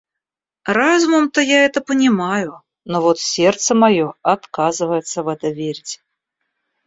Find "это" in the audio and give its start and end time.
1.65-1.79, 5.27-5.49